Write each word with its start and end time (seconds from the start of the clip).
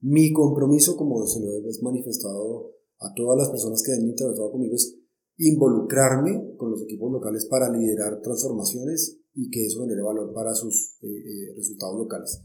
Mi 0.00 0.32
compromiso, 0.32 0.96
como 0.96 1.26
se 1.26 1.40
lo 1.40 1.46
he 1.52 1.82
manifestado 1.82 2.70
a 3.00 3.12
todas 3.16 3.36
las 3.36 3.50
personas 3.50 3.82
que 3.84 3.92
han 3.92 4.08
interactuado 4.08 4.52
conmigo, 4.52 4.74
es 4.76 4.96
involucrarme 5.38 6.54
con 6.56 6.70
los 6.70 6.82
equipos 6.82 7.10
locales 7.10 7.46
para 7.46 7.68
liderar 7.70 8.20
transformaciones 8.22 9.18
y 9.34 9.50
que 9.50 9.66
eso 9.66 9.80
genere 9.80 10.02
valor 10.02 10.32
para 10.32 10.54
sus 10.54 10.98
eh, 11.02 11.06
eh, 11.08 11.54
resultados 11.56 11.98
locales. 11.98 12.42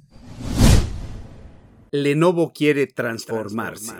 Lenovo 1.91 2.53
quiere 2.53 2.87
transformarse. 2.87 3.93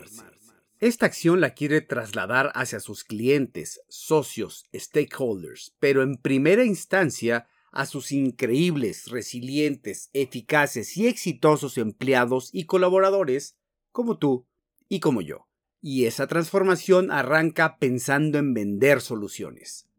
Esta 0.80 1.06
acción 1.06 1.40
la 1.40 1.54
quiere 1.54 1.82
trasladar 1.82 2.52
hacia 2.56 2.80
sus 2.80 3.04
clientes, 3.04 3.82
socios, 3.88 4.66
stakeholders, 4.74 5.76
pero 5.80 6.02
en 6.02 6.18
primera 6.18 6.66
instancia 6.66 7.48
a 7.74 7.86
sus 7.86 8.12
increíbles, 8.12 9.08
resilientes, 9.08 10.10
eficaces 10.14 10.96
y 10.96 11.08
exitosos 11.08 11.78
empleados 11.78 12.50
y 12.54 12.66
colaboradores 12.66 13.58
como 13.92 14.18
tú 14.18 14.48
y 14.88 15.00
como 15.00 15.22
yo. 15.22 15.48
Y 15.82 16.06
esa 16.06 16.28
transformación 16.28 17.12
arranca 17.12 17.78
pensando 17.78 18.38
en 18.38 18.54
vender 18.54 19.02
soluciones. 19.02 19.90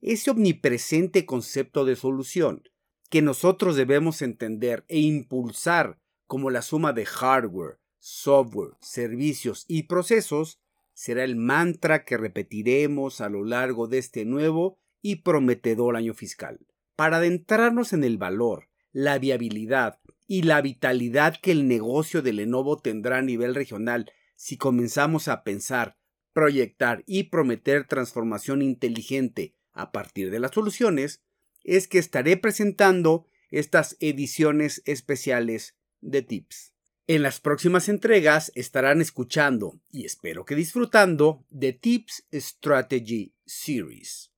Ese 0.00 0.30
omnipresente 0.30 1.26
concepto 1.26 1.84
de 1.84 1.96
solución 1.96 2.62
que 3.10 3.22
nosotros 3.22 3.76
debemos 3.76 4.22
entender 4.22 4.84
e 4.88 5.00
impulsar 5.00 5.98
como 6.26 6.50
la 6.50 6.62
suma 6.62 6.92
de 6.92 7.06
hardware, 7.06 7.78
software, 7.98 8.74
servicios 8.80 9.64
y 9.68 9.84
procesos 9.84 10.60
será 10.92 11.24
el 11.24 11.36
mantra 11.36 12.04
que 12.04 12.16
repetiremos 12.16 13.20
a 13.20 13.28
lo 13.28 13.44
largo 13.44 13.86
de 13.86 13.98
este 13.98 14.24
nuevo 14.24 14.78
y 15.02 15.16
prometedor 15.16 15.96
año 15.96 16.14
fiscal. 16.14 16.66
Para 16.96 17.18
adentrarnos 17.18 17.92
en 17.92 18.04
el 18.04 18.16
valor, 18.16 18.68
la 18.92 19.18
viabilidad 19.18 20.00
y 20.26 20.42
la 20.42 20.62
vitalidad 20.62 21.36
que 21.40 21.52
el 21.52 21.68
negocio 21.68 22.22
de 22.22 22.32
Lenovo 22.32 22.78
tendrá 22.78 23.18
a 23.18 23.22
nivel 23.22 23.54
regional 23.54 24.10
si 24.34 24.56
comenzamos 24.56 25.28
a 25.28 25.44
pensar, 25.44 25.98
proyectar 26.32 27.04
y 27.06 27.24
prometer 27.24 27.86
transformación 27.86 28.62
inteligente 28.62 29.54
a 29.72 29.92
partir 29.92 30.30
de 30.30 30.40
las 30.40 30.52
soluciones, 30.52 31.22
es 31.64 31.86
que 31.86 31.98
estaré 31.98 32.36
presentando 32.38 33.26
estas 33.50 33.96
ediciones 34.00 34.82
especiales 34.86 35.76
de 36.00 36.22
Tips. 36.22 36.72
En 37.06 37.22
las 37.22 37.40
próximas 37.40 37.88
entregas 37.88 38.50
estarán 38.54 39.00
escuchando 39.00 39.80
y 39.90 40.04
espero 40.06 40.44
que 40.44 40.54
disfrutando 40.54 41.44
de 41.50 41.72
Tips 41.72 42.26
Strategy 42.32 43.34
Series. 43.44 44.32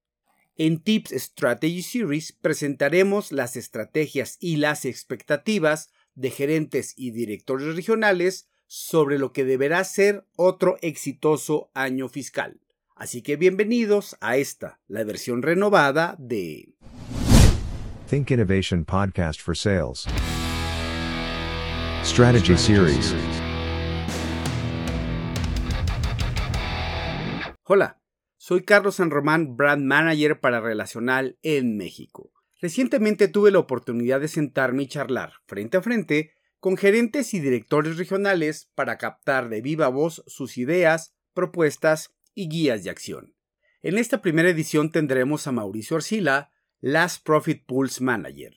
En 0.60 0.80
Tips 0.80 1.12
Strategy 1.12 1.82
Series 1.82 2.32
presentaremos 2.32 3.30
las 3.30 3.54
estrategias 3.54 4.38
y 4.40 4.56
las 4.56 4.86
expectativas 4.86 5.92
de 6.16 6.30
gerentes 6.30 6.94
y 6.96 7.12
directores 7.12 7.76
regionales 7.76 8.48
sobre 8.66 9.20
lo 9.20 9.32
que 9.32 9.44
deberá 9.44 9.84
ser 9.84 10.26
otro 10.34 10.76
exitoso 10.82 11.70
año 11.74 12.08
fiscal. 12.08 12.60
Así 12.96 13.22
que 13.22 13.36
bienvenidos 13.36 14.16
a 14.20 14.36
esta, 14.36 14.80
la 14.88 15.04
versión 15.04 15.42
renovada 15.42 16.16
de 16.18 16.74
Think 18.10 18.32
Innovation 18.32 18.84
Podcast 18.84 19.40
for 19.40 19.56
Sales. 19.56 20.06
Strategy 22.02 22.56
Series. 22.56 23.14
Hola, 27.62 27.97
soy 28.48 28.64
Carlos 28.64 28.94
San 28.94 29.10
Román, 29.10 29.58
Brand 29.58 29.84
Manager 29.84 30.40
para 30.40 30.62
Relacional 30.62 31.38
en 31.42 31.76
México. 31.76 32.32
Recientemente 32.62 33.28
tuve 33.28 33.50
la 33.50 33.58
oportunidad 33.58 34.22
de 34.22 34.28
sentarme 34.28 34.84
y 34.84 34.86
charlar 34.86 35.34
frente 35.44 35.76
a 35.76 35.82
frente 35.82 36.32
con 36.58 36.78
gerentes 36.78 37.34
y 37.34 37.40
directores 37.40 37.98
regionales 37.98 38.70
para 38.74 38.96
captar 38.96 39.50
de 39.50 39.60
viva 39.60 39.88
voz 39.88 40.24
sus 40.26 40.56
ideas, 40.56 41.14
propuestas 41.34 42.14
y 42.34 42.48
guías 42.48 42.84
de 42.84 42.88
acción. 42.88 43.34
En 43.82 43.98
esta 43.98 44.22
primera 44.22 44.48
edición 44.48 44.92
tendremos 44.92 45.46
a 45.46 45.52
Mauricio 45.52 45.98
Arcila, 45.98 46.50
Last 46.80 47.26
Profit 47.26 47.66
Pulse 47.66 48.02
Manager. 48.02 48.54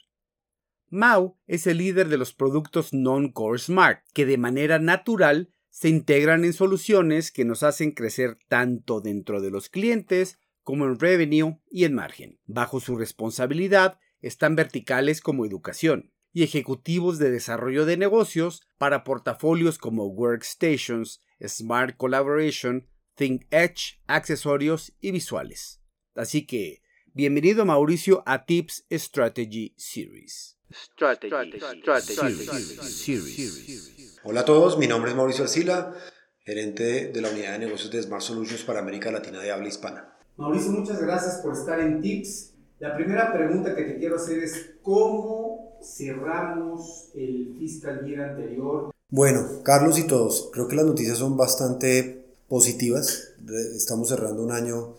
Mau 0.87 1.37
es 1.47 1.67
el 1.67 1.79
líder 1.79 2.07
de 2.07 2.17
los 2.17 2.33
productos 2.33 2.93
non-core 2.93 3.59
smart, 3.59 4.05
que 4.13 4.25
de 4.25 4.37
manera 4.37 4.79
natural 4.79 5.49
se 5.71 5.89
integran 5.89 6.45
en 6.45 6.53
soluciones 6.53 7.31
que 7.31 7.45
nos 7.45 7.63
hacen 7.63 7.91
crecer 7.91 8.37
tanto 8.47 9.01
dentro 9.01 9.41
de 9.41 9.49
los 9.49 9.69
clientes 9.69 10.37
como 10.61 10.85
en 10.85 10.99
revenue 10.99 11.59
y 11.69 11.85
en 11.85 11.95
margen. 11.95 12.39
Bajo 12.45 12.79
su 12.79 12.97
responsabilidad 12.97 13.97
están 14.21 14.55
verticales 14.55 15.21
como 15.21 15.45
educación 15.45 16.13
y 16.33 16.43
ejecutivos 16.43 17.17
de 17.19 17.31
desarrollo 17.31 17.85
de 17.85 17.97
negocios 17.97 18.61
para 18.77 19.03
portafolios 19.03 19.77
como 19.77 20.05
Workstations, 20.05 21.21
Smart 21.45 21.95
Collaboration, 21.97 22.87
Think 23.15 23.43
Edge, 23.49 24.01
accesorios 24.07 24.93
y 24.99 25.11
visuales. 25.11 25.81
Así 26.15 26.45
que, 26.45 26.81
bienvenido 27.13 27.65
Mauricio 27.65 28.23
a 28.25 28.45
Tips 28.45 28.85
Strategy 28.91 29.73
Series. 29.77 30.57
Hola 34.23 34.41
a 34.41 34.45
todos, 34.45 34.77
mi 34.77 34.87
nombre 34.87 35.09
es 35.09 35.17
Mauricio 35.17 35.45
Arcila, 35.45 35.95
gerente 36.45 37.11
de 37.11 37.21
la 37.21 37.31
unidad 37.31 37.53
de 37.53 37.65
negocios 37.65 37.89
de 37.89 38.03
Smart 38.03 38.21
Solutions 38.21 38.61
para 38.61 38.79
América 38.79 39.11
Latina 39.11 39.39
de 39.39 39.51
habla 39.51 39.67
hispana. 39.67 40.13
Mauricio, 40.37 40.71
muchas 40.71 41.01
gracias 41.01 41.37
por 41.37 41.53
estar 41.53 41.79
en 41.79 42.01
Tips. 42.01 42.51
La 42.77 42.95
primera 42.95 43.33
pregunta 43.33 43.75
que 43.75 43.81
te 43.81 43.97
quiero 43.97 44.17
hacer 44.17 44.43
es, 44.43 44.73
¿cómo 44.83 45.79
cerramos 45.81 47.09
el 47.15 47.55
fiscal 47.57 48.05
year 48.05 48.29
anterior? 48.29 48.91
Bueno, 49.09 49.63
Carlos 49.63 49.97
y 49.97 50.05
todos, 50.05 50.51
creo 50.53 50.67
que 50.67 50.75
las 50.75 50.85
noticias 50.85 51.17
son 51.17 51.35
bastante 51.35 52.23
positivas. 52.47 53.33
Estamos 53.75 54.09
cerrando 54.09 54.43
un 54.43 54.51
año 54.51 54.97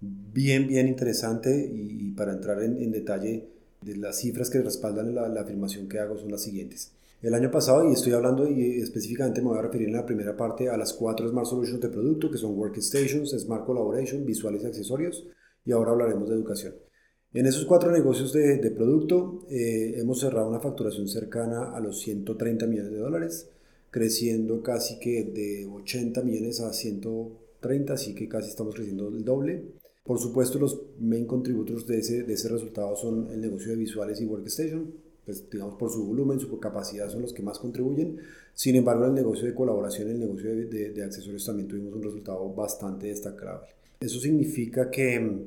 bien, 0.00 0.66
bien 0.66 0.88
interesante 0.88 1.70
y, 1.70 2.12
para 2.12 2.32
entrar 2.32 2.62
en, 2.62 2.90
detalle 2.90 3.50
de 3.82 3.96
las 3.96 4.16
cifras 4.16 4.48
que 4.48 4.62
respaldan 4.62 5.14
la, 5.14 5.40
afirmación 5.42 5.90
que 5.90 5.98
hago 5.98 6.16
son 6.16 6.30
las 6.30 6.42
siguientes. 6.42 6.92
El 7.22 7.34
año 7.34 7.52
pasado, 7.52 7.88
y 7.88 7.92
estoy 7.92 8.14
hablando 8.14 8.48
y 8.50 8.80
específicamente 8.80 9.40
me 9.40 9.50
voy 9.50 9.58
a 9.58 9.62
referir 9.62 9.86
en 9.86 9.94
la 9.94 10.04
primera 10.04 10.36
parte 10.36 10.68
a 10.68 10.76
las 10.76 10.92
cuatro 10.92 11.28
Smart 11.28 11.46
Solutions 11.46 11.80
de 11.80 11.88
producto, 11.88 12.28
que 12.28 12.36
son 12.36 12.58
Workstations, 12.58 13.30
Smart 13.30 13.64
Collaboration, 13.64 14.26
visuales 14.26 14.64
y 14.64 14.66
accesorios, 14.66 15.28
y 15.64 15.70
ahora 15.70 15.92
hablaremos 15.92 16.28
de 16.28 16.34
educación. 16.34 16.74
En 17.32 17.46
esos 17.46 17.64
cuatro 17.64 17.92
negocios 17.92 18.32
de, 18.32 18.58
producto 18.72 19.46
eh, 19.48 19.94
hemos 19.98 20.18
cerrado 20.18 20.48
una 20.48 20.58
facturación 20.58 21.06
cercana 21.06 21.70
a 21.72 21.78
los 21.78 22.00
130 22.00 22.66
millones 22.66 22.90
de 22.90 22.98
dólares, 22.98 23.48
creciendo 23.92 24.60
casi 24.60 24.98
que 24.98 25.22
de 25.22 25.68
80 25.72 26.22
millones 26.22 26.60
a 26.60 26.72
130, 26.72 27.92
así 27.92 28.16
que 28.16 28.28
casi 28.28 28.48
estamos 28.48 28.74
creciendo 28.74 29.06
el 29.06 29.24
doble. 29.24 29.62
Por 30.02 30.18
supuesto, 30.18 30.58
los 30.58 30.82
main 30.98 31.26
contributors 31.26 31.86
de 31.86 32.00
ese, 32.00 32.24
de 32.24 32.32
ese 32.32 32.48
resultado 32.48 32.96
son 32.96 33.30
el 33.30 33.40
negocio 33.40 33.70
de 33.70 33.76
visuales 33.76 34.20
y 34.20 34.26
workstation, 34.26 34.92
pues 35.24 35.48
digamos 35.50 35.76
por 35.76 35.90
su 35.90 36.04
volumen, 36.04 36.40
su 36.40 36.58
capacidad 36.58 37.08
son 37.08 37.22
los 37.22 37.32
que 37.32 37.42
más 37.42 37.58
contribuyen. 37.58 38.18
Sin 38.54 38.76
embargo, 38.76 39.06
el 39.06 39.14
negocio 39.14 39.46
de 39.46 39.54
colaboración, 39.54 40.10
el 40.10 40.20
negocio 40.20 40.54
de, 40.54 40.90
de, 40.90 41.04
accesorios 41.04 41.44
también 41.44 41.68
tuvimos 41.68 41.94
un 41.94 42.02
resultado 42.02 42.52
bastante 42.52 43.06
destacable. 43.06 43.68
Eso 44.00 44.18
significa 44.18 44.90
que, 44.90 45.46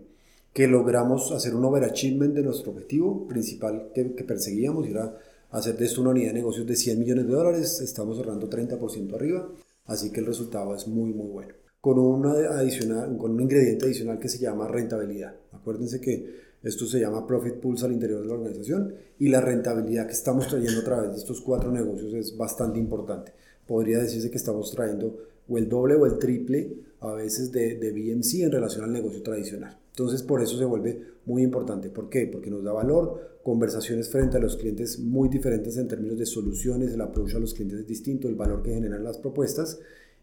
que 0.54 0.68
logramos 0.68 1.32
hacer 1.32 1.54
un 1.54 1.66
overachievement 1.66 2.34
de 2.34 2.44
nuestro 2.44 2.72
objetivo 2.72 3.28
principal 3.28 3.92
que, 3.94 4.14
que 4.14 4.24
perseguíamos, 4.24 4.88
era 4.88 5.18
hacer 5.52 5.78
de 5.78 5.86
esto 5.86 6.02
una 6.02 6.12
unidad 6.12 6.30
de 6.30 6.36
negocios 6.36 6.66
de 6.66 6.76
100 6.76 7.00
millones 7.00 7.28
de 7.28 7.34
dólares, 7.34 7.82
estamos 7.82 8.18
cerrando 8.18 8.50
30% 8.50 9.14
arriba, 9.14 9.50
así 9.86 10.12
que 10.12 10.20
el 10.22 10.26
resultado 10.26 10.76
es 10.76 10.88
muy 10.88 11.14
muy 11.14 11.28
bueno. 11.28 11.54
Con, 11.82 12.00
una 12.00 12.32
adicional, 12.58 13.16
con 13.16 13.32
un 13.32 13.42
ingrediente 13.42 13.86
adicional 13.86 14.18
que 14.18 14.28
se 14.28 14.40
llama 14.40 14.68
rentabilidad. 14.68 15.36
Acuérdense 15.52 16.02
que 16.02 16.55
esto 16.66 16.88
se 16.88 17.00
llama 17.00 17.28
Profit 17.28 17.56
Pulse 17.56 17.86
al 17.86 17.92
interior 17.92 18.22
de 18.22 18.28
la 18.28 18.34
organización 18.34 18.96
y 19.20 19.30
la 19.30 19.40
rentabilidad 19.40 20.08
que 20.08 20.14
estamos 20.14 20.48
trayendo 20.48 20.82
a 20.82 20.84
través 20.84 21.12
de 21.12 21.18
estos 21.18 21.40
cuatro 21.40 21.72
negocios 21.72 22.12
es 22.16 22.36
bastante 22.36 22.80
importante. 22.80 23.34
Podría 23.68 24.00
decirse 24.00 24.32
que 24.32 24.38
estamos 24.38 24.72
trayendo 24.72 25.16
o 25.48 25.58
el 25.60 25.70
doble 25.70 25.94
o 25.94 26.08
el 26.08 26.18
triple 26.18 26.74
a 27.02 27.14
veces 27.14 27.52
de, 27.52 27.76
de 27.76 27.92
BMC 27.92 28.42
en 28.42 28.52
relación 28.52 28.84
al 28.84 28.92
negocio 28.92 29.22
tradicional. 29.22 29.78
Entonces 29.92 30.24
por 30.24 30.42
eso 30.42 30.58
se 30.58 30.66
vuelve 30.66 31.02
muy 31.26 31.44
importante. 31.44 31.90
¿Por 31.90 32.10
qué? 32.10 32.26
Porque 32.26 32.50
nos 32.50 32.64
da 32.64 32.74
valor, 32.74 33.40
conversaciones 33.44 34.10
frente 34.10 34.38
a 34.38 34.40
los 34.40 34.58
clientes 34.58 34.98
muy 34.98 35.30
diferentes 35.30 35.78
en 35.78 35.88
términos 35.88 36.18
de 36.18 36.26
soluciones, 36.26 36.92
el 36.92 37.02
approach 37.02 37.36
a 37.36 37.40
los 37.40 37.54
clientes 37.54 37.82
es 37.82 37.88
distinto, 37.88 38.28
el 38.28 38.34
valor 38.34 38.64
que 38.64 38.74
generan 38.74 39.04
las 39.04 39.20
propuestas, 39.20 39.80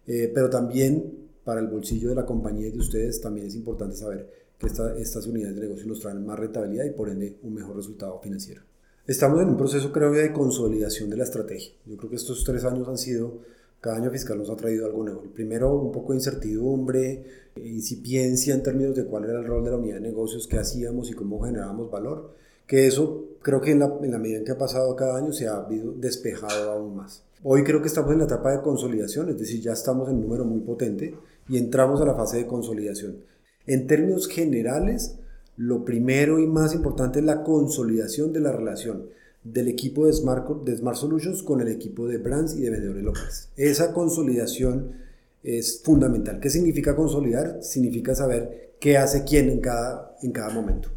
eh, 0.09 0.29
pero 0.35 0.51
también 0.51 1.31
para 1.45 1.61
el 1.61 1.69
bolsillo 1.69 2.09
de 2.09 2.17
la 2.17 2.27
compañía 2.27 2.67
y 2.67 2.73
de 2.73 2.79
ustedes 2.79 3.21
también 3.21 3.47
es 3.47 3.55
importante 3.55 3.95
saber 3.95 4.42
que 4.63 5.03
estas 5.03 5.27
unidades 5.27 5.57
de 5.57 5.63
negocio 5.63 5.87
nos 5.87 6.01
traen 6.01 6.25
más 6.25 6.39
rentabilidad 6.39 6.85
y 6.85 6.91
por 6.91 7.09
ende 7.09 7.37
un 7.43 7.55
mejor 7.55 7.77
resultado 7.77 8.21
financiero. 8.21 8.63
Estamos 9.07 9.41
en 9.43 9.49
un 9.49 9.57
proceso 9.57 9.93
creo 9.93 10.13
de 10.13 10.33
consolidación 10.33 11.11
de 11.11 11.17
la 11.17 11.25
estrategia. 11.25 11.73
Yo 11.87 11.97
creo 11.97 12.09
que 12.09 12.17
estos 12.17 12.45
tres 12.45 12.65
años 12.65 12.87
han 12.89 12.99
sido 12.99 13.41
cada 13.83 13.97
año 13.97 14.13
fiscal 14.13 14.39
nos 14.39 14.49
ha 14.49 14.55
traído 14.55 14.87
algo 14.87 15.03
nuevo. 15.03 15.23
Primero, 15.35 15.75
un 15.75 15.91
poco 15.91 16.13
de 16.13 16.19
incertidumbre, 16.19 17.25
incipiencia 17.57 18.55
en 18.55 18.63
términos 18.63 18.95
de 18.95 19.05
cuál 19.07 19.25
era 19.25 19.41
el 19.41 19.45
rol 19.45 19.65
de 19.65 19.73
la 19.73 19.77
unidad 19.77 19.97
de 19.97 20.03
negocios, 20.03 20.47
qué 20.47 20.59
hacíamos 20.59 21.11
y 21.11 21.15
cómo 21.15 21.43
generábamos 21.43 21.91
valor, 21.91 22.31
que 22.65 22.87
eso 22.87 23.25
creo 23.43 23.61
que 23.61 23.73
en 23.73 23.81
la, 23.81 23.93
en 24.01 24.13
la 24.13 24.21
medida 24.21 24.39
en 24.39 24.45
que 24.45 24.53
ha 24.53 24.59
pasado 24.59 24.95
cada 24.95 25.19
año 25.19 25.33
se 25.33 25.49
ha 25.49 25.67
despejado 25.97 26.71
aún 26.71 26.95
más. 26.95 27.25
Hoy 27.43 27.65
creo 27.65 27.83
que 27.83 27.89
estamos 27.89 28.13
en 28.13 28.19
la 28.19 28.27
etapa 28.27 28.53
de 28.53 28.63
consolidación, 28.63 29.31
es 29.31 29.39
decir, 29.41 29.61
ya 29.61 29.73
estamos 29.73 30.09
en 30.09 30.15
un 30.15 30.23
número 30.23 30.45
muy 30.45 30.61
potente 30.61 31.17
y 31.49 31.59
entramos 31.59 32.01
a 32.01 32.05
la 32.05 32.15
fase 32.15 32.37
de 32.37 32.47
consolidación. 32.47 33.17
En 33.67 33.87
términos 33.87 34.29
generales, 34.29 35.17
lo 35.57 35.85
primero 35.85 36.39
y 36.39 36.47
más 36.47 36.75
importante 36.75 37.21
es 37.21 37.25
la 37.25 37.45
consolidación 37.45 38.33
de 38.33 38.41
la 38.41 38.53
relación 38.53 39.07
del 39.45 39.69
equipo 39.69 40.07
de 40.07 40.13
Smart, 40.13 40.47
Solutions 40.95 41.43
con 41.43 41.61
el 41.61 41.69
equipo 41.69 42.07
de 42.07 42.19
brands 42.19 42.55
y 42.55 42.63
de 42.63 42.71
vendedores 42.71 43.03
locales. 43.03 43.49
Esa 43.57 43.93
consolidación 43.93 44.93
es 45.43 45.83
fundamental. 45.83 46.41
¿Qué 46.41 46.51
significa 46.51 46.95
consolidar? 46.95 47.59
Significa 47.63 48.15
saber 48.15 48.75
qué 48.81 48.97
hace 48.97 49.25
quién 49.25 49.49
en 49.49 49.61
cada, 49.61 50.17
en 50.23 50.33
cada 50.33 50.51
momento. 50.51 50.89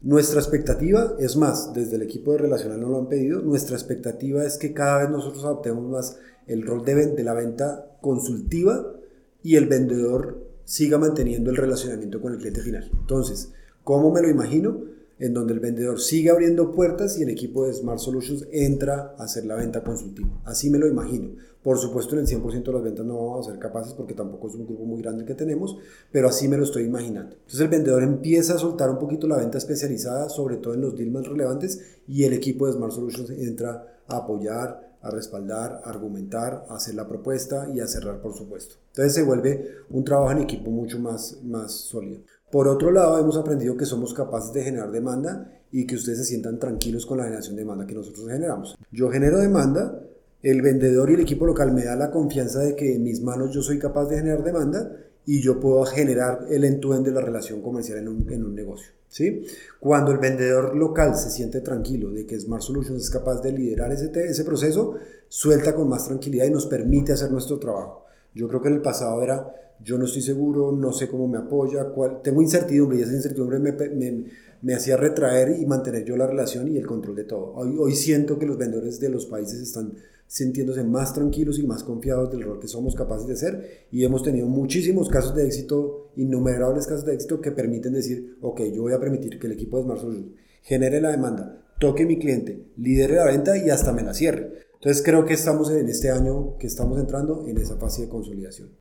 Nuestra 0.00 0.40
expectativa, 0.40 1.16
es 1.18 1.36
más, 1.36 1.72
desde 1.74 1.96
el 1.96 2.02
equipo 2.02 2.32
de 2.32 2.38
relacional 2.38 2.80
nos 2.80 2.90
lo 2.90 2.98
han 2.98 3.08
pedido, 3.08 3.40
nuestra 3.40 3.76
expectativa 3.76 4.44
es 4.44 4.56
que 4.56 4.72
cada 4.72 4.98
vez 5.00 5.10
nosotros 5.10 5.44
adoptemos 5.44 5.84
más 5.88 6.18
el 6.46 6.62
rol 6.62 6.84
de, 6.84 6.94
de 7.06 7.24
la 7.24 7.34
venta 7.34 7.96
consultiva 8.00 8.94
y 9.42 9.56
el 9.56 9.66
vendedor 9.66 10.47
siga 10.68 10.98
manteniendo 10.98 11.48
el 11.48 11.56
relacionamiento 11.56 12.20
con 12.20 12.34
el 12.34 12.38
cliente 12.38 12.60
final. 12.60 12.90
Entonces, 12.92 13.52
¿cómo 13.84 14.12
me 14.12 14.20
lo 14.20 14.28
imagino? 14.28 14.82
En 15.18 15.32
donde 15.32 15.54
el 15.54 15.60
vendedor 15.60 15.98
sigue 15.98 16.28
abriendo 16.28 16.72
puertas 16.72 17.18
y 17.18 17.22
el 17.22 17.30
equipo 17.30 17.66
de 17.66 17.72
Smart 17.72 17.98
Solutions 17.98 18.46
entra 18.52 19.14
a 19.16 19.24
hacer 19.24 19.46
la 19.46 19.56
venta 19.56 19.82
consultiva. 19.82 20.28
Así 20.44 20.68
me 20.68 20.78
lo 20.78 20.86
imagino. 20.86 21.30
Por 21.62 21.78
supuesto, 21.78 22.14
en 22.14 22.20
el 22.20 22.26
100% 22.26 22.64
de 22.64 22.72
las 22.72 22.82
ventas 22.82 23.06
no 23.06 23.16
vamos 23.16 23.48
a 23.48 23.50
ser 23.50 23.58
capaces 23.58 23.94
porque 23.94 24.12
tampoco 24.12 24.48
es 24.48 24.56
un 24.56 24.66
grupo 24.66 24.84
muy 24.84 25.00
grande 25.00 25.24
que 25.24 25.34
tenemos, 25.34 25.78
pero 26.12 26.28
así 26.28 26.48
me 26.48 26.58
lo 26.58 26.64
estoy 26.64 26.84
imaginando. 26.84 27.34
Entonces 27.34 27.60
el 27.60 27.68
vendedor 27.68 28.02
empieza 28.02 28.54
a 28.54 28.58
soltar 28.58 28.90
un 28.90 28.98
poquito 28.98 29.26
la 29.26 29.38
venta 29.38 29.56
especializada, 29.56 30.28
sobre 30.28 30.58
todo 30.58 30.74
en 30.74 30.82
los 30.82 30.94
deals 30.94 31.12
más 31.12 31.26
relevantes, 31.26 31.80
y 32.06 32.24
el 32.24 32.34
equipo 32.34 32.66
de 32.66 32.74
Smart 32.74 32.92
Solutions 32.92 33.30
entra 33.30 34.02
a 34.06 34.18
apoyar, 34.18 34.87
a 35.02 35.10
respaldar, 35.10 35.80
a 35.84 35.90
argumentar, 35.90 36.66
a 36.68 36.76
hacer 36.76 36.94
la 36.94 37.06
propuesta 37.06 37.68
y 37.72 37.80
a 37.80 37.86
cerrar, 37.86 38.20
por 38.20 38.34
supuesto. 38.34 38.76
Entonces 38.88 39.14
se 39.14 39.22
vuelve 39.22 39.76
un 39.90 40.04
trabajo 40.04 40.32
en 40.32 40.38
equipo 40.38 40.70
mucho 40.70 40.98
más, 40.98 41.38
más 41.44 41.72
sólido. 41.72 42.20
Por 42.50 42.66
otro 42.66 42.90
lado, 42.90 43.18
hemos 43.18 43.36
aprendido 43.36 43.76
que 43.76 43.86
somos 43.86 44.14
capaces 44.14 44.52
de 44.52 44.62
generar 44.62 44.90
demanda 44.90 45.52
y 45.70 45.86
que 45.86 45.96
ustedes 45.96 46.18
se 46.18 46.24
sientan 46.24 46.58
tranquilos 46.58 47.04
con 47.04 47.18
la 47.18 47.24
generación 47.24 47.56
de 47.56 47.62
demanda 47.62 47.86
que 47.86 47.94
nosotros 47.94 48.26
generamos. 48.26 48.76
Yo 48.90 49.10
genero 49.10 49.38
demanda, 49.38 50.02
el 50.42 50.62
vendedor 50.62 51.10
y 51.10 51.14
el 51.14 51.20
equipo 51.20 51.46
local 51.46 51.72
me 51.72 51.84
da 51.84 51.96
la 51.96 52.10
confianza 52.10 52.60
de 52.60 52.74
que 52.74 52.94
en 52.94 53.02
mis 53.02 53.20
manos 53.20 53.52
yo 53.52 53.60
soy 53.60 53.78
capaz 53.78 54.06
de 54.06 54.16
generar 54.16 54.42
demanda 54.42 54.90
y 55.30 55.42
yo 55.42 55.60
puedo 55.60 55.84
generar 55.84 56.46
el 56.48 56.64
entuende 56.64 57.10
de 57.10 57.16
la 57.16 57.20
relación 57.20 57.60
comercial 57.60 57.98
en 57.98 58.08
un, 58.08 58.32
en 58.32 58.46
un 58.46 58.54
negocio. 58.54 58.92
¿sí? 59.08 59.44
Cuando 59.78 60.10
el 60.10 60.16
vendedor 60.16 60.74
local 60.74 61.16
se 61.16 61.28
siente 61.28 61.60
tranquilo 61.60 62.10
de 62.10 62.24
que 62.24 62.40
Smart 62.40 62.62
Solutions 62.62 63.02
es 63.02 63.10
capaz 63.10 63.42
de 63.42 63.52
liderar 63.52 63.92
ese, 63.92 64.10
ese 64.24 64.42
proceso, 64.42 64.94
suelta 65.28 65.74
con 65.74 65.86
más 65.86 66.06
tranquilidad 66.06 66.46
y 66.46 66.50
nos 66.50 66.64
permite 66.64 67.12
hacer 67.12 67.30
nuestro 67.30 67.58
trabajo. 67.58 68.06
Yo 68.34 68.48
creo 68.48 68.62
que 68.62 68.68
en 68.68 68.76
el 68.76 68.80
pasado 68.80 69.22
era, 69.22 69.54
yo 69.84 69.98
no 69.98 70.06
estoy 70.06 70.22
seguro, 70.22 70.72
no 70.72 70.94
sé 70.94 71.10
cómo 71.10 71.28
me 71.28 71.36
apoya, 71.36 71.90
cuál, 71.90 72.22
tengo 72.22 72.40
incertidumbre 72.40 72.96
y 72.96 73.02
esa 73.02 73.12
incertidumbre 73.12 73.58
me, 73.58 73.72
me, 73.72 74.24
me 74.62 74.74
hacía 74.74 74.96
retraer 74.96 75.60
y 75.60 75.66
mantener 75.66 76.04
yo 76.04 76.16
la 76.16 76.26
relación 76.26 76.68
y 76.68 76.76
el 76.76 76.86
control 76.86 77.16
de 77.16 77.24
todo. 77.24 77.52
Hoy, 77.54 77.76
hoy 77.78 77.94
siento 77.94 78.38
que 78.38 78.46
los 78.46 78.58
vendedores 78.58 78.98
de 79.00 79.08
los 79.08 79.26
países 79.26 79.60
están 79.60 79.94
sintiéndose 80.26 80.84
más 80.84 81.14
tranquilos 81.14 81.58
y 81.58 81.66
más 81.66 81.82
confiados 81.82 82.30
del 82.30 82.42
rol 82.42 82.60
que 82.60 82.68
somos 82.68 82.94
capaces 82.94 83.26
de 83.26 83.32
hacer 83.32 83.86
y 83.90 84.04
hemos 84.04 84.22
tenido 84.22 84.46
muchísimos 84.46 85.08
casos 85.08 85.34
de 85.34 85.46
éxito, 85.46 86.10
innumerables 86.16 86.86
casos 86.86 87.06
de 87.06 87.14
éxito 87.14 87.40
que 87.40 87.50
permiten 87.50 87.94
decir, 87.94 88.36
ok, 88.42 88.60
yo 88.74 88.82
voy 88.82 88.92
a 88.92 89.00
permitir 89.00 89.38
que 89.38 89.46
el 89.46 89.54
equipo 89.54 89.78
de 89.78 89.84
Smart 89.84 90.00
Solutions 90.00 90.32
genere 90.62 91.00
la 91.00 91.10
demanda, 91.10 91.66
toque 91.80 92.04
mi 92.04 92.18
cliente, 92.18 92.72
lidere 92.76 93.16
la 93.16 93.24
venta 93.24 93.56
y 93.56 93.70
hasta 93.70 93.92
me 93.92 94.02
la 94.02 94.12
cierre. 94.12 94.52
Entonces 94.74 95.02
creo 95.02 95.24
que 95.24 95.34
estamos 95.34 95.70
en 95.70 95.88
este 95.88 96.10
año 96.10 96.56
que 96.58 96.66
estamos 96.66 97.00
entrando 97.00 97.46
en 97.48 97.56
esa 97.56 97.76
fase 97.76 98.02
de 98.02 98.08
consolidación. 98.08 98.76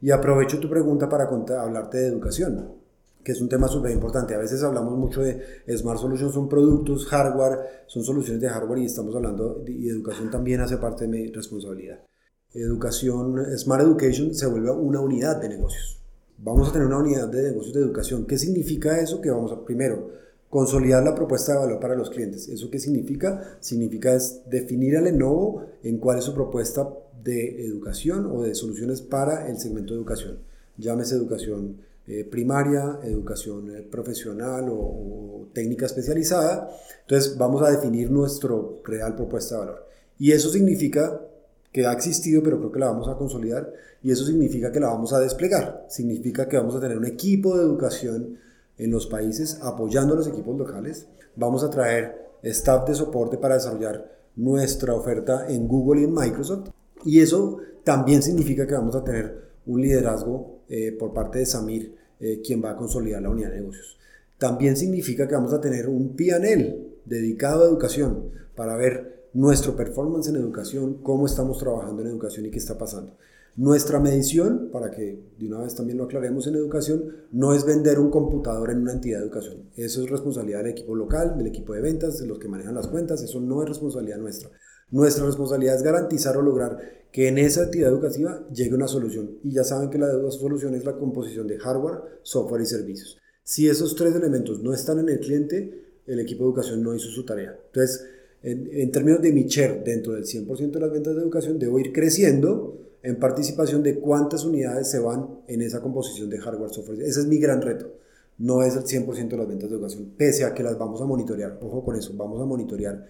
Y 0.00 0.10
aprovecho 0.10 0.58
tu 0.58 0.68
pregunta 0.68 1.08
para 1.08 1.24
hablarte 1.24 1.98
de 1.98 2.06
educación 2.08 2.76
que 3.22 3.32
es 3.32 3.40
un 3.40 3.48
tema 3.48 3.68
súper 3.68 3.92
importante. 3.92 4.34
A 4.34 4.38
veces 4.38 4.62
hablamos 4.62 4.96
mucho 4.96 5.22
de 5.22 5.42
Smart 5.76 6.00
Solutions, 6.00 6.34
son 6.34 6.48
productos, 6.48 7.06
hardware, 7.06 7.84
son 7.86 8.02
soluciones 8.02 8.40
de 8.40 8.48
hardware 8.48 8.80
y 8.80 8.86
estamos 8.86 9.14
hablando, 9.14 9.62
de, 9.64 9.72
y 9.72 9.88
educación 9.88 10.30
también 10.30 10.60
hace 10.60 10.76
parte 10.78 11.04
de 11.04 11.10
mi 11.10 11.26
responsabilidad. 11.28 12.00
Educación, 12.52 13.44
Smart 13.56 13.82
Education 13.82 14.34
se 14.34 14.46
vuelve 14.46 14.70
una 14.70 15.00
unidad 15.00 15.40
de 15.40 15.50
negocios. 15.50 16.00
Vamos 16.38 16.68
a 16.68 16.72
tener 16.72 16.86
una 16.86 16.98
unidad 16.98 17.28
de 17.28 17.42
negocios 17.42 17.74
de 17.74 17.80
educación. 17.80 18.26
¿Qué 18.26 18.38
significa 18.38 19.00
eso? 19.00 19.20
Que 19.20 19.30
vamos 19.30 19.52
a, 19.52 19.64
primero, 19.64 20.10
consolidar 20.48 21.02
la 21.02 21.14
propuesta 21.14 21.52
de 21.52 21.58
valor 21.58 21.80
para 21.80 21.96
los 21.96 22.10
clientes. 22.10 22.48
¿Eso 22.48 22.70
qué 22.70 22.78
significa? 22.78 23.58
Significa 23.60 24.14
es 24.14 24.42
definir 24.48 24.96
al 24.96 25.04
Lenovo 25.04 25.64
en 25.82 25.98
cuál 25.98 26.18
es 26.18 26.24
su 26.24 26.34
propuesta 26.34 26.88
de 27.22 27.66
educación 27.66 28.26
o 28.26 28.42
de 28.42 28.54
soluciones 28.54 29.02
para 29.02 29.48
el 29.48 29.58
segmento 29.58 29.92
de 29.92 30.00
educación. 30.00 30.38
Llámese 30.76 31.16
educación 31.16 31.78
eh, 32.10 32.24
primaria, 32.24 33.00
educación 33.04 33.76
eh, 33.76 33.82
profesional 33.82 34.66
o, 34.70 35.48
técnica 35.52 35.84
especializada. 35.84 36.70
Entonces 37.02 37.36
vamos 37.36 37.62
a 37.62 37.70
definir 37.70 38.10
nuestro 38.10 38.80
real 38.84 39.14
propuesta 39.14 39.56
de 39.56 39.60
valor. 39.60 39.86
Y 40.18 40.32
eso 40.32 40.48
significa 40.48 41.20
que 41.70 41.86
ha 41.86 41.92
existido, 41.92 42.42
pero 42.42 42.58
creo 42.58 42.72
que 42.72 42.78
la 42.78 42.86
vamos 42.86 43.08
a 43.08 43.16
consolidar, 43.16 43.70
y 44.02 44.10
eso 44.10 44.24
significa 44.24 44.72
que 44.72 44.80
la 44.80 44.88
vamos 44.88 45.12
a 45.12 45.20
desplegar. 45.20 45.84
Significa 45.90 46.48
que 46.48 46.56
vamos 46.56 46.74
a 46.76 46.80
tener 46.80 46.96
un 46.96 47.04
equipo 47.04 47.56
de 47.56 47.64
educación 47.64 48.38
en 48.78 48.90
los 48.90 49.06
países 49.06 49.58
apoyando 49.62 50.14
a 50.14 50.16
los 50.16 50.28
equipos 50.28 50.56
locales. 50.56 51.06
Vamos 51.36 51.62
a 51.62 51.68
traer 51.68 52.30
staff 52.42 52.88
de 52.88 52.94
soporte 52.94 53.36
para 53.36 53.56
desarrollar 53.56 54.10
nuestra 54.34 54.94
oferta 54.94 55.46
en 55.48 55.68
Google 55.68 56.00
y 56.00 56.04
en 56.04 56.14
Microsoft. 56.14 56.70
Y 57.04 57.20
eso 57.20 57.58
también 57.84 58.22
significa 58.22 58.66
que 58.66 58.74
vamos 58.74 58.96
a 58.96 59.04
tener 59.04 59.48
un 59.66 59.82
liderazgo 59.82 60.60
eh, 60.68 60.96
por 60.98 61.12
parte 61.12 61.40
de 61.40 61.46
Samir 61.46 61.97
eh, 62.20 62.40
quien 62.44 62.62
va 62.62 62.70
a 62.70 62.76
consolidar 62.76 63.22
la 63.22 63.30
unidad 63.30 63.50
de 63.50 63.56
negocios. 63.56 63.98
También 64.38 64.76
significa 64.76 65.26
que 65.26 65.34
vamos 65.34 65.52
a 65.52 65.60
tener 65.60 65.88
un 65.88 66.14
PNL 66.16 66.98
dedicado 67.04 67.64
a 67.64 67.68
educación 67.68 68.30
para 68.54 68.76
ver 68.76 69.28
nuestro 69.34 69.76
performance 69.76 70.28
en 70.28 70.36
educación, 70.36 70.98
cómo 71.02 71.26
estamos 71.26 71.58
trabajando 71.58 72.02
en 72.02 72.08
educación 72.08 72.46
y 72.46 72.50
qué 72.50 72.58
está 72.58 72.78
pasando. 72.78 73.16
Nuestra 73.56 73.98
medición, 73.98 74.68
para 74.72 74.90
que 74.90 75.20
de 75.36 75.46
una 75.46 75.58
vez 75.58 75.74
también 75.74 75.98
lo 75.98 76.04
aclaremos 76.04 76.46
en 76.46 76.54
educación, 76.54 77.16
no 77.32 77.54
es 77.54 77.64
vender 77.64 77.98
un 77.98 78.08
computador 78.08 78.70
en 78.70 78.78
una 78.78 78.92
entidad 78.92 79.18
de 79.18 79.24
educación. 79.24 79.64
Eso 79.74 80.04
es 80.04 80.10
responsabilidad 80.10 80.58
del 80.58 80.70
equipo 80.70 80.94
local, 80.94 81.36
del 81.36 81.48
equipo 81.48 81.74
de 81.74 81.80
ventas, 81.80 82.20
de 82.20 82.28
los 82.28 82.38
que 82.38 82.46
manejan 82.46 82.76
las 82.76 82.86
cuentas. 82.86 83.20
Eso 83.20 83.40
no 83.40 83.60
es 83.62 83.68
responsabilidad 83.68 84.18
nuestra. 84.18 84.50
Nuestra 84.90 85.26
responsabilidad 85.26 85.76
es 85.76 85.82
garantizar 85.82 86.36
o 86.36 86.42
lograr 86.42 86.78
que 87.12 87.28
en 87.28 87.38
esa 87.38 87.64
actividad 87.64 87.90
educativa 87.90 88.46
llegue 88.52 88.74
una 88.74 88.88
solución. 88.88 89.38
Y 89.42 89.52
ya 89.52 89.64
saben 89.64 89.90
que 89.90 89.98
la 89.98 90.08
solución 90.30 90.74
es 90.74 90.84
la 90.84 90.96
composición 90.96 91.46
de 91.46 91.58
hardware, 91.58 92.00
software 92.22 92.62
y 92.62 92.66
servicios. 92.66 93.18
Si 93.42 93.68
esos 93.68 93.94
tres 93.96 94.14
elementos 94.14 94.62
no 94.62 94.74
están 94.74 94.98
en 94.98 95.08
el 95.08 95.20
cliente, 95.20 96.02
el 96.06 96.20
equipo 96.20 96.44
de 96.44 96.50
educación 96.50 96.82
no 96.82 96.94
hizo 96.94 97.08
su 97.08 97.24
tarea. 97.24 97.58
Entonces, 97.66 98.06
en, 98.42 98.90
términos 98.90 99.20
de 99.20 99.32
mi 99.32 99.44
share 99.44 99.82
dentro 99.84 100.14
del 100.14 100.24
100% 100.24 100.70
de 100.70 100.80
las 100.80 100.90
ventas 100.90 101.14
de 101.14 101.22
educación, 101.22 101.58
debo 101.58 101.78
ir 101.78 101.92
creciendo 101.92 102.78
en 103.02 103.18
participación 103.18 103.82
de 103.82 103.98
cuántas 103.98 104.44
unidades 104.44 104.90
se 104.90 104.98
van 104.98 105.40
en 105.46 105.62
esa 105.62 105.80
composición 105.80 106.30
de 106.30 106.38
hardware, 106.38 106.70
software. 106.70 107.02
Ese 107.02 107.20
es 107.20 107.26
mi 107.26 107.38
gran 107.38 107.62
reto. 107.62 107.92
No 108.38 108.62
es 108.62 108.76
el 108.76 108.84
100% 108.84 109.28
de 109.28 109.36
las 109.36 109.48
ventas 109.48 109.68
de 109.68 109.76
educación, 109.76 110.12
pese 110.16 110.44
a 110.44 110.54
que 110.54 110.62
las 110.62 110.78
vamos 110.78 111.00
a 111.00 111.04
monitorear. 111.04 111.58
Ojo 111.60 111.84
con 111.84 111.96
eso, 111.96 112.12
vamos 112.16 112.40
a 112.40 112.44
monitorear 112.44 113.04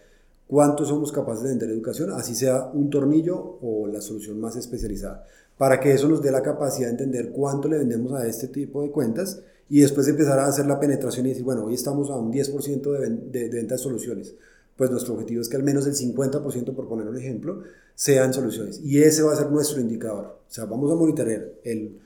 cuánto 0.49 0.85
somos 0.85 1.13
capaces 1.13 1.45
de 1.45 1.51
vender 1.51 1.71
educación, 1.71 2.11
así 2.11 2.35
sea 2.35 2.71
un 2.73 2.91
tornillo 2.91 3.59
o 3.61 3.87
la 3.87 4.01
solución 4.01 4.41
más 4.41 4.57
especializada, 4.57 5.27
para 5.57 5.79
que 5.79 5.93
eso 5.93 6.09
nos 6.09 6.23
dé 6.23 6.31
la 6.31 6.43
capacidad 6.43 6.87
de 6.87 6.93
entender 6.93 7.31
cuánto 7.31 7.69
le 7.69 7.79
vendemos 7.79 8.15
a 8.15 8.27
este 8.27 8.49
tipo 8.49 8.83
de 8.83 8.91
cuentas 8.91 9.43
y 9.69 9.81
después 9.81 10.09
empezar 10.09 10.39
a 10.39 10.47
hacer 10.47 10.67
la 10.67 10.81
penetración 10.81 11.27
y 11.27 11.31
decir, 11.31 11.45
bueno, 11.45 11.65
hoy 11.65 11.75
estamos 11.75 12.11
a 12.11 12.17
un 12.17 12.33
10% 12.33 12.99
de, 12.99 13.11
de, 13.41 13.49
de 13.51 13.63
de 13.63 13.79
soluciones. 13.79 14.35
Pues 14.77 14.91
nuestro 14.91 15.15
objetivo 15.15 15.43
es 15.43 15.49
que 15.49 15.57
al 15.57 15.65
menos 15.65 15.87
el 15.87 15.95
50%, 15.95 16.75
por 16.75 16.89
poner 16.89 17.07
un 17.07 17.19
ejemplo, 17.19 17.63
sean 17.95 18.33
soluciones. 18.33 18.81
Y 18.83 19.03
ese 19.03 19.23
va 19.23 19.33
a 19.33 19.37
ser 19.37 19.51
nuestro 19.51 19.81
indicador. 19.81 20.39
O 20.49 20.51
sea, 20.51 20.65
vamos 20.65 20.91
a 20.91 20.95
monitorear 20.95 21.53
el, 21.65 21.99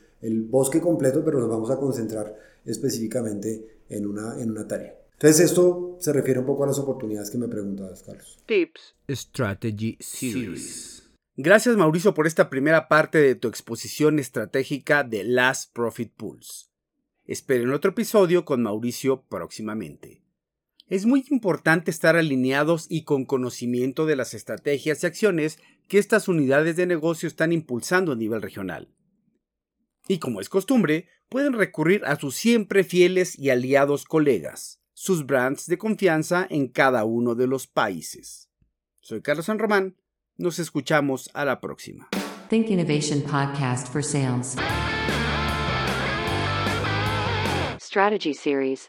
bosque 0.50 0.80
completo, 0.80 1.22
pero 1.24 1.38
nos 1.38 1.50
vamos 1.50 1.70
a 1.70 1.76
concentrar 1.76 2.34
específicamente 2.64 3.66
en 3.88 4.06
una 4.06 4.66
tarea. 4.66 5.01
Entonces 5.22 5.50
esto 5.50 5.98
se 6.00 6.12
refiere 6.12 6.40
un 6.40 6.46
poco 6.46 6.64
a 6.64 6.66
las 6.66 6.80
oportunidades 6.80 7.30
que 7.30 7.38
me 7.38 7.46
preguntabas, 7.46 8.02
Carlos. 8.02 8.42
Tips 8.44 8.96
Strategy 9.08 9.96
Series. 10.00 11.12
Gracias 11.36 11.76
Mauricio 11.76 12.12
por 12.12 12.26
esta 12.26 12.50
primera 12.50 12.88
parte 12.88 13.18
de 13.18 13.36
tu 13.36 13.46
exposición 13.46 14.18
estratégica 14.18 15.04
de 15.04 15.22
Last 15.22 15.72
Profit 15.72 16.12
Pools. 16.16 16.72
Esperen 17.24 17.72
otro 17.72 17.92
episodio 17.92 18.44
con 18.44 18.64
Mauricio 18.64 19.22
próximamente. 19.28 20.24
Es 20.88 21.06
muy 21.06 21.24
importante 21.30 21.92
estar 21.92 22.16
alineados 22.16 22.86
y 22.88 23.04
con 23.04 23.24
conocimiento 23.24 24.06
de 24.06 24.16
las 24.16 24.34
estrategias 24.34 25.04
y 25.04 25.06
acciones 25.06 25.60
que 25.86 25.98
estas 25.98 26.26
unidades 26.26 26.74
de 26.74 26.86
negocio 26.86 27.28
están 27.28 27.52
impulsando 27.52 28.10
a 28.10 28.16
nivel 28.16 28.42
regional. 28.42 28.88
Y 30.08 30.18
como 30.18 30.40
es 30.40 30.48
costumbre, 30.48 31.06
pueden 31.28 31.52
recurrir 31.52 32.04
a 32.06 32.18
sus 32.18 32.34
siempre 32.34 32.82
fieles 32.82 33.38
y 33.38 33.50
aliados 33.50 34.04
colegas 34.04 34.81
sus 35.02 35.26
brands 35.26 35.66
de 35.66 35.78
confianza 35.78 36.46
en 36.48 36.68
cada 36.68 37.04
uno 37.04 37.34
de 37.34 37.48
los 37.48 37.66
países. 37.66 38.48
Soy 39.00 39.20
Carlos 39.20 39.46
San 39.46 39.58
Román. 39.58 39.96
Nos 40.36 40.60
escuchamos 40.60 41.28
a 41.34 41.44
la 41.44 41.60
próxima. 41.60 42.08
Think 42.48 42.70
Innovation 42.70 43.20
Podcast 43.20 43.88
for 43.92 44.04
Sales. 44.04 44.54
Strategy 47.80 48.32
Series 48.32 48.88